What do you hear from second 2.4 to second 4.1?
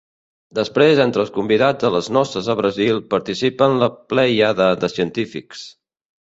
a Brasil, participen la